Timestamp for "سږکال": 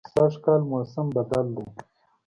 0.13-0.61